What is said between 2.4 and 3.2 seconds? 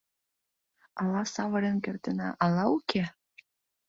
ала уке?